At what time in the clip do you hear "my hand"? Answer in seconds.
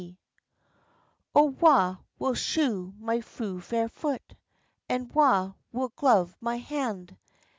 6.41-7.15